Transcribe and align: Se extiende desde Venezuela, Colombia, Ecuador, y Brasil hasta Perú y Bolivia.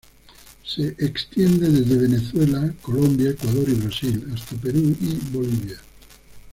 Se 0.65 0.95
extiende 0.97 1.69
desde 1.69 1.95
Venezuela, 1.95 2.73
Colombia, 2.81 3.29
Ecuador, 3.29 3.65
y 3.69 3.73
Brasil 3.73 4.31
hasta 4.33 4.55
Perú 4.55 4.95
y 4.99 5.13
Bolivia. 5.31 5.77